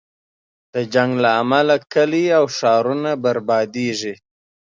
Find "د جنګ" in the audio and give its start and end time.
0.73-1.11